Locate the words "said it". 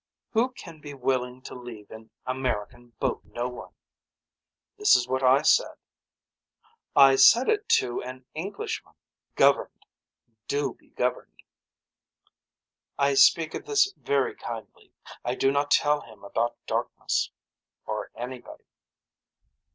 7.17-7.69